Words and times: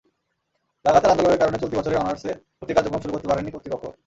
লাগাতার 0.85 1.11
আন্দোলনের 1.13 1.41
কারণে 1.41 1.61
চলতি 1.61 1.75
বছরের 1.77 2.01
অনার্সে 2.01 2.31
ভর্তি 2.57 2.73
কার্যক্রম 2.73 3.01
শুরু 3.01 3.13
করতে 3.13 3.27
পারেনি 3.29 3.49
কর্তৃপক্ষ। 3.51 3.83